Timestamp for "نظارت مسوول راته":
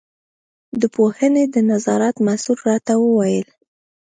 1.71-2.93